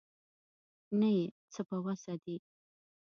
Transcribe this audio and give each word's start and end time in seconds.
نه 0.99 1.09
یې 1.17 1.25
څه 1.53 1.61
په 1.69 1.75
وسه 1.85 2.13
دي. 2.23 2.37